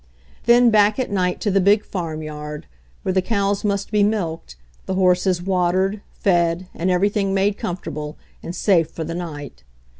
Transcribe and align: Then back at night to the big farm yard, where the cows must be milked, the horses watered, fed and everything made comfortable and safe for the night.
Then 0.47 0.71
back 0.71 0.97
at 0.97 1.11
night 1.11 1.39
to 1.41 1.51
the 1.51 1.61
big 1.61 1.85
farm 1.85 2.23
yard, 2.23 2.65
where 3.03 3.13
the 3.13 3.21
cows 3.21 3.63
must 3.63 3.91
be 3.91 4.01
milked, 4.01 4.55
the 4.87 4.95
horses 4.95 5.43
watered, 5.43 6.01
fed 6.11 6.65
and 6.73 6.89
everything 6.89 7.35
made 7.35 7.55
comfortable 7.55 8.17
and 8.41 8.55
safe 8.55 8.89
for 8.89 9.03
the 9.03 9.13
night. 9.13 9.63